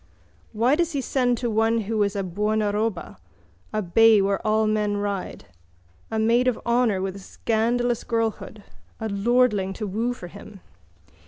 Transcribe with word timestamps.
Why 0.51 0.73
does 0.73 0.93
he 0.93 0.99
send 1.01 1.37
to 1.37 1.49
one 1.51 1.81
who 1.81 2.01
is 2.01 2.15
a 2.15 2.23
buonaroba, 2.23 3.17
a 3.71 3.83
bay 3.83 4.19
where 4.19 4.39
all 4.41 4.65
men 4.65 4.97
ride, 4.97 5.45
a 6.09 6.17
maid 6.17 6.47
of 6.47 6.59
honour 6.65 6.99
with 7.03 7.17
a 7.17 7.19
scandalous 7.19 8.03
girlhood, 8.03 8.63
a 8.99 9.09
lordling 9.09 9.73
to 9.73 9.85
woo 9.85 10.13
for 10.13 10.25
him? 10.25 10.61